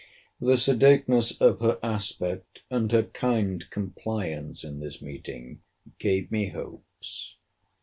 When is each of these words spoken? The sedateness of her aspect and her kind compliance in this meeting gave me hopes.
The 0.39 0.57
sedateness 0.57 1.39
of 1.39 1.59
her 1.59 1.77
aspect 1.83 2.63
and 2.71 2.91
her 2.91 3.03
kind 3.03 3.63
compliance 3.69 4.63
in 4.63 4.79
this 4.79 4.99
meeting 4.99 5.61
gave 5.99 6.31
me 6.31 6.49
hopes. 6.49 7.35